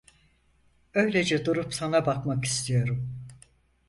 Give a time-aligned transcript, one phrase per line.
[0.93, 3.25] Öylece durup sana bakmak istiyorum!